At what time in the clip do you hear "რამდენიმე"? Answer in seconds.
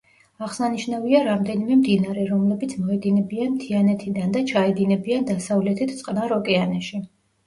1.25-1.75